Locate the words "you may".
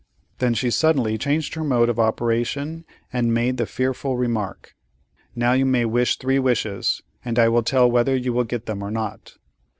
5.53-5.85